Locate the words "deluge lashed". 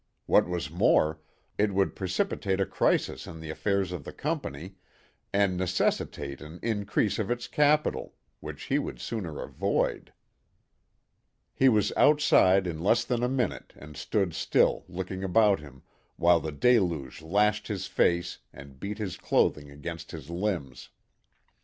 16.51-17.67